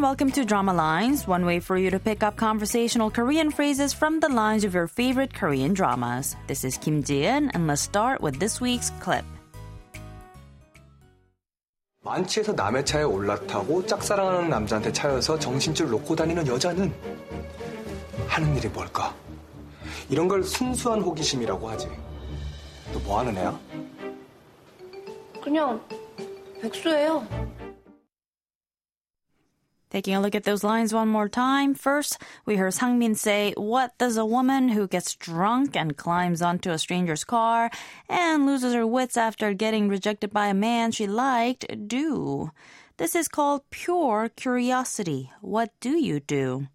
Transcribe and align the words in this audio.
welcome 0.00 0.30
to 0.32 0.44
Drama 0.44 0.72
Lines, 0.74 1.26
one 1.26 1.44
way 1.46 1.60
for 1.60 1.76
you 1.78 1.90
to 1.90 1.98
pick 1.98 2.22
up 2.22 2.36
conversational 2.36 3.10
Korean 3.10 3.50
phrases 3.50 3.92
from 3.92 4.20
the 4.20 4.28
lines 4.28 4.64
of 4.64 4.74
your 4.74 4.86
favorite 4.86 5.32
Korean 5.34 5.72
dramas. 5.74 6.36
This 6.46 6.64
is 6.64 6.76
Kim 6.78 7.02
Ji-eun, 7.02 7.50
and 7.54 7.66
let's 7.66 7.80
start 7.82 8.20
with 8.20 8.38
this 8.38 8.60
week's 8.60 8.90
clip. 9.00 9.24
만취해서 12.04 12.52
남의 12.52 12.84
차에 12.84 13.02
올라타고 13.02 13.86
짝사랑하는 13.86 14.50
남자한테 14.50 14.92
차여서 14.92 15.38
정신줄 15.38 15.88
놓고 15.88 16.14
다니는 16.14 16.46
여자는 16.46 16.92
하는 18.28 18.56
일이 18.56 18.68
뭘까? 18.68 19.14
이런 20.10 20.28
걸 20.28 20.42
순수한 20.42 21.00
호기심이라고 21.00 21.68
하지. 21.70 21.88
너 22.92 22.98
뭐 23.04 23.20
하는 23.20 23.36
애야? 23.38 23.58
그냥 25.42 25.80
백수예요. 26.60 27.26
Taking 29.94 30.16
a 30.16 30.20
look 30.20 30.34
at 30.34 30.42
those 30.42 30.64
lines 30.64 30.92
one 30.92 31.06
more 31.06 31.28
time. 31.28 31.72
First, 31.72 32.18
we 32.44 32.56
heard 32.56 32.72
Sangmin 32.72 33.16
say, 33.16 33.54
What 33.56 33.96
does 33.96 34.16
a 34.16 34.26
woman 34.26 34.70
who 34.70 34.88
gets 34.88 35.14
drunk 35.14 35.76
and 35.76 35.96
climbs 35.96 36.42
onto 36.42 36.72
a 36.72 36.78
stranger's 36.78 37.22
car 37.22 37.70
and 38.08 38.44
loses 38.44 38.74
her 38.74 38.88
wits 38.88 39.16
after 39.16 39.54
getting 39.54 39.86
rejected 39.86 40.32
by 40.32 40.48
a 40.48 40.52
man 40.52 40.90
she 40.90 41.06
liked 41.06 41.86
do? 41.86 42.50
This 42.96 43.14
is 43.14 43.28
called 43.28 43.70
pure 43.70 44.30
curiosity. 44.34 45.30
What 45.40 45.70
do 45.78 45.90
you 45.90 46.18
do? 46.18 46.66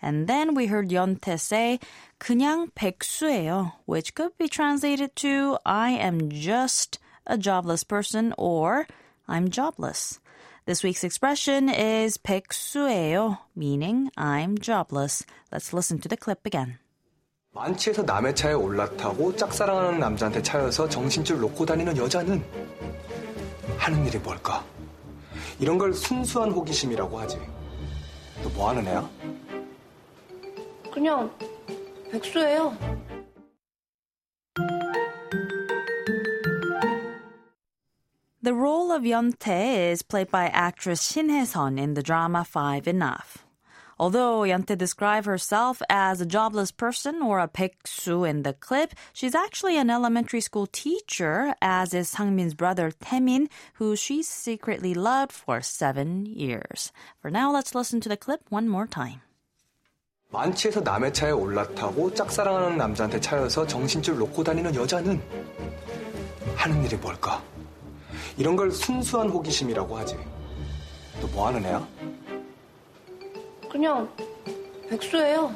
And 0.00 0.28
then 0.28 0.54
we 0.54 0.66
heard 0.66 0.90
Yeontae 0.90 1.40
say, 1.40 1.80
그냥 2.20 2.70
백수예요, 2.76 3.72
which 3.86 4.14
could 4.14 4.38
be 4.38 4.46
translated 4.46 5.16
to, 5.16 5.58
I 5.66 5.90
am 5.90 6.30
just 6.30 7.00
a 7.26 7.36
jobless 7.36 7.82
person 7.82 8.34
or 8.38 8.86
I'm 9.26 9.50
jobless. 9.50 10.20
This 10.68 10.84
week's 10.84 11.02
expression 11.02 11.70
is 11.70 12.18
백수예요, 12.18 13.38
meaning 13.56 14.10
I'm 14.18 14.58
jobless. 14.60 15.24
Let's 15.50 15.72
listen 15.72 15.98
to 16.00 16.08
the 16.10 16.18
clip 16.22 16.40
again. 16.44 16.76
만취해서 17.54 18.02
남의 18.02 18.34
차에 18.36 18.52
올라타고 18.52 19.34
짝사랑하는 19.34 19.98
남자한테 19.98 20.42
차여서 20.42 20.90
정신줄 20.90 21.40
놓고 21.40 21.64
다니는 21.64 21.96
여자는 21.96 22.44
하는 23.78 24.06
일이 24.06 24.18
뭘까? 24.18 24.62
이런 25.58 25.78
걸 25.78 25.94
순수한 25.94 26.50
호기심이라고 26.50 27.18
하지. 27.18 27.38
너 28.42 28.50
뭐 28.54 28.68
하는 28.68 28.86
애야? 28.86 29.08
그냥 30.92 31.30
백수예요. 32.12 32.76
The 38.47 38.53
role 38.53 38.91
of 38.91 39.03
Yonte 39.03 39.91
is 39.91 40.01
played 40.01 40.29
by 40.29 40.47
actress 40.47 41.11
Shin 41.11 41.29
Hye-sun 41.29 41.79
in 41.79 41.93
the 41.93 42.03
drama 42.03 42.43
Five 42.43 42.87
Enough. 42.87 43.45
Although 43.97 44.41
Yonte 44.41 44.77
describes 44.77 45.27
herself 45.27 45.81
as 45.89 46.19
a 46.19 46.25
jobless 46.25 46.71
person 46.71 47.21
or 47.21 47.39
a 47.39 47.47
백수 47.47 48.27
in 48.27 48.43
the 48.43 48.51
clip, 48.51 48.93
she's 49.13 49.33
actually 49.33 49.77
an 49.77 49.89
elementary 49.89 50.41
school 50.41 50.67
teacher, 50.67 51.53
as 51.61 51.93
is 51.93 52.11
Sangmin's 52.13 52.53
brother 52.53 52.91
Taemin, 52.91 53.47
who 53.75 53.95
she 53.95 54.23
secretly 54.23 54.93
loved 54.93 55.31
for 55.31 55.61
seven 55.61 56.25
years. 56.25 56.91
For 57.21 57.31
now, 57.31 57.53
let's 57.53 57.73
listen 57.73 58.01
to 58.01 58.09
the 58.09 58.17
clip 58.17 58.41
one 58.49 58.67
more 58.67 58.87
time. 58.87 59.21
만취해서 60.31 60.81
남의 60.81 61.13
차에 61.13 61.31
올라타고 61.31 62.13
짝사랑하는 62.13 62.75
남자한테 62.75 63.21
차여서 63.21 63.67
정신줄 63.67 64.17
놓고 64.17 64.43
다니는 64.43 64.73
여자는 64.75 65.21
하는 66.55 66.83
일이 66.83 66.97
뭘까? 66.97 67.41
이런 68.36 68.56
걸 68.56 68.70
순수한 68.70 69.28
호기심이라고 69.28 69.96
하지. 69.96 70.16
너 71.20 71.26
뭐 71.32 71.48
하는 71.48 71.64
애야? 71.64 71.86
그냥 73.70 74.08
백수예요. 74.88 75.54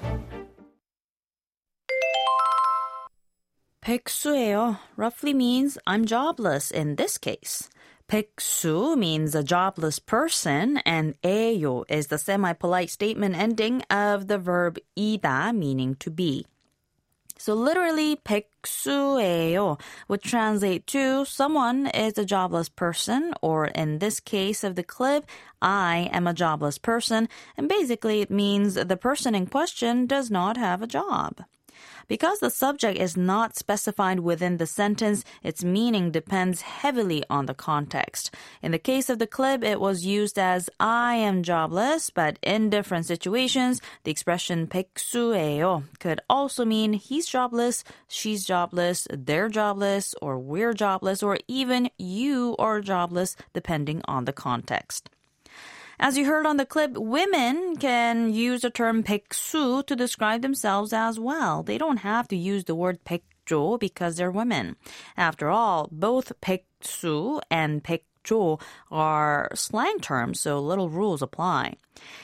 백수예요 3.80 4.76
roughly 4.96 5.32
means 5.34 5.78
I'm 5.86 6.04
jobless 6.06 6.70
in 6.72 6.96
this 6.96 7.18
case. 7.18 7.68
백수 8.08 8.96
means 8.96 9.34
a 9.34 9.42
jobless 9.42 9.98
person, 9.98 10.78
and 10.84 11.14
에요 11.24 11.84
is 11.88 12.08
the 12.08 12.18
semi-polite 12.18 12.90
statement 12.90 13.34
ending 13.34 13.82
of 13.90 14.28
the 14.28 14.38
verb 14.38 14.78
이다, 14.96 15.54
meaning 15.56 15.96
to 15.98 16.10
be. 16.10 16.44
So 17.39 17.53
literally, 17.53 18.15
백수예요 18.17 19.79
would 20.07 20.21
translate 20.21 20.87
to 20.87 21.23
someone 21.23 21.87
is 21.87 22.17
a 22.17 22.25
jobless 22.25 22.67
person, 22.67 23.33
or 23.41 23.67
in 23.67 23.99
this 23.99 24.19
case 24.19 24.63
of 24.63 24.75
the 24.75 24.83
clip, 24.83 25.25
I 25.61 26.09
am 26.11 26.25
a 26.27 26.33
jobless 26.33 26.77
person, 26.77 27.29
and 27.55 27.69
basically 27.69 28.21
it 28.21 28.31
means 28.31 28.73
the 28.73 28.97
person 28.97 29.35
in 29.35 29.45
question 29.45 30.07
does 30.07 30.31
not 30.31 30.57
have 30.57 30.81
a 30.81 30.87
job. 30.87 31.43
Because 32.07 32.39
the 32.39 32.49
subject 32.49 32.97
is 32.99 33.17
not 33.17 33.57
specified 33.57 34.21
within 34.21 34.57
the 34.57 34.65
sentence, 34.65 35.25
its 35.43 35.63
meaning 35.63 36.11
depends 36.11 36.61
heavily 36.61 37.23
on 37.29 37.47
the 37.47 37.53
context. 37.53 38.33
In 38.61 38.71
the 38.71 38.79
case 38.79 39.09
of 39.09 39.19
the 39.19 39.27
clip, 39.27 39.63
it 39.63 39.81
was 39.81 40.05
used 40.05 40.39
as 40.39 40.69
I 40.79 41.15
am 41.15 41.43
jobless, 41.43 42.09
but 42.09 42.39
in 42.41 42.69
different 42.69 43.05
situations, 43.05 43.81
the 44.03 44.11
expression 44.11 44.67
백수예요 44.67 45.83
could 45.99 46.21
also 46.29 46.63
mean 46.63 46.93
he's 46.93 47.27
jobless, 47.27 47.83
she's 48.07 48.45
jobless, 48.45 49.07
they're 49.11 49.49
jobless, 49.49 50.15
or 50.21 50.39
we're 50.39 50.73
jobless, 50.73 51.21
or 51.21 51.37
even 51.47 51.89
you 51.97 52.55
are 52.57 52.79
jobless, 52.79 53.35
depending 53.53 54.01
on 54.05 54.25
the 54.25 54.33
context. 54.33 55.09
As 56.01 56.17
you 56.17 56.25
heard 56.25 56.45
on 56.45 56.57
the 56.57 56.65
clip, 56.65 56.97
women 56.97 57.75
can 57.77 58.33
use 58.33 58.61
the 58.61 58.69
term 58.69 59.03
백수 59.03 59.85
to 59.87 59.95
describe 59.95 60.41
themselves 60.41 60.93
as 60.93 61.19
well. 61.19 61.63
They 61.63 61.77
don't 61.77 61.97
have 61.97 62.27
to 62.29 62.35
use 62.35 62.65
the 62.65 62.75
word 62.75 63.03
백조 63.03 63.79
because 63.79 64.15
they're 64.15 64.31
women. 64.31 64.75
After 65.15 65.49
all, 65.49 65.89
both 65.91 66.39
백수 66.41 67.41
and 67.49 67.83
백조 67.83 68.61
are 68.91 69.49
slang 69.55 69.99
terms, 69.99 70.39
so 70.41 70.59
little 70.59 70.89
rules 70.89 71.21
apply. 71.21 71.75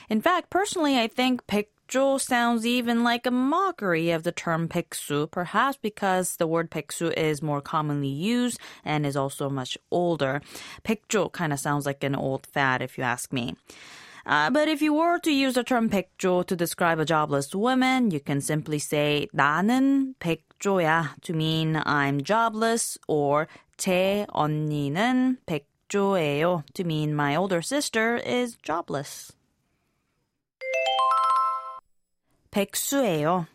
In 0.08 0.20
fact, 0.20 0.50
personally, 0.50 0.98
I 0.98 1.08
think 1.08 1.46
백 1.46 1.70
조 1.88 2.20
sounds 2.20 2.66
even 2.66 3.04
like 3.04 3.26
a 3.26 3.30
mockery 3.30 4.10
of 4.10 4.22
the 4.22 4.32
term 4.32 4.68
백수, 4.68 5.30
perhaps 5.30 5.78
because 5.80 6.36
the 6.36 6.46
word 6.46 6.70
백수 6.70 7.12
is 7.16 7.42
more 7.42 7.60
commonly 7.60 8.08
used 8.08 8.58
and 8.84 9.04
is 9.06 9.16
also 9.16 9.50
much 9.50 9.76
older. 9.90 10.40
백조 10.84 11.32
kind 11.32 11.52
of 11.52 11.60
sounds 11.60 11.86
like 11.86 12.02
an 12.02 12.14
old 12.14 12.46
fad, 12.46 12.82
if 12.82 12.96
you 12.96 13.04
ask 13.04 13.32
me. 13.32 13.54
Uh, 14.26 14.48
but 14.50 14.68
if 14.68 14.80
you 14.80 14.94
were 14.94 15.18
to 15.18 15.30
use 15.30 15.54
the 15.54 15.62
term 15.62 15.90
백조 15.90 16.46
to 16.46 16.56
describe 16.56 16.98
a 16.98 17.04
jobless 17.04 17.54
woman, 17.54 18.10
you 18.10 18.20
can 18.20 18.40
simply 18.40 18.78
say 18.78 19.28
나는 19.34 20.14
백조야 20.18 21.20
to 21.20 21.34
mean 21.34 21.82
I'm 21.84 22.22
jobless 22.22 22.96
or 23.06 23.46
제 23.76 24.26
언니는 24.34 25.38
백조예요 25.46 26.64
to 26.72 26.84
mean 26.84 27.14
my 27.14 27.36
older 27.36 27.60
sister 27.60 28.16
is 28.16 28.56
jobless. 28.62 29.32
백수예요. 32.50 33.46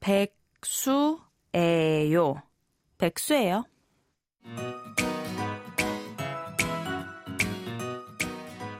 백수예요. 0.00 1.20
백수예요. 2.98 3.64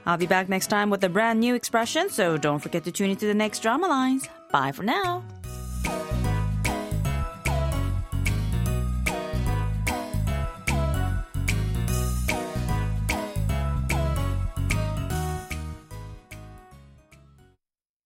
I'll 0.07 0.17
be 0.17 0.27
back 0.27 0.49
next 0.49 0.69
time 0.69 0.91
with 0.91 1.05
a 1.05 1.09
brand 1.09 1.39
new 1.41 1.55
expression, 1.55 2.11
so 2.11 2.37
don't 2.37 2.59
forget 2.59 2.85
to 2.85 2.91
tune 2.93 3.11
into 3.11 3.27
the 3.27 3.35
next 3.35 3.61
drama 3.61 3.87
lines. 3.87 4.29
Bye 4.51 4.73
for 4.73 4.83
now. 4.83 5.23